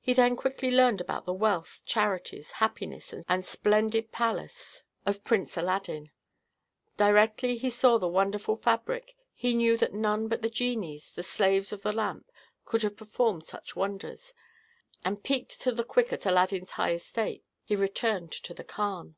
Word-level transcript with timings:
He 0.00 0.14
then 0.14 0.36
quickly 0.36 0.70
learned 0.70 0.98
about 0.98 1.26
the 1.26 1.34
wealth, 1.34 1.82
charities, 1.84 2.52
happiness, 2.52 3.12
and 3.28 3.44
splendid 3.44 4.10
palace 4.10 4.84
of 5.04 5.22
Prince 5.22 5.58
Aladdin. 5.58 6.10
Directly 6.96 7.58
he 7.58 7.68
saw 7.68 7.98
the 7.98 8.08
wonderful 8.08 8.56
fabric, 8.56 9.14
he 9.34 9.52
knew 9.52 9.76
that 9.76 9.92
none 9.92 10.28
but 10.28 10.40
the 10.40 10.48
genies, 10.48 11.10
the 11.14 11.22
slaves 11.22 11.74
of 11.74 11.82
the 11.82 11.92
lamp, 11.92 12.30
could 12.64 12.80
have 12.82 12.96
performed 12.96 13.44
such 13.44 13.76
wonders; 13.76 14.32
and 15.04 15.22
piqued 15.22 15.60
to 15.60 15.72
the 15.72 15.84
quick 15.84 16.10
at 16.14 16.24
Aladdin's 16.24 16.70
high 16.70 16.94
estate, 16.94 17.44
he 17.62 17.76
returned 17.76 18.32
to 18.32 18.54
the 18.54 18.64
khan. 18.64 19.16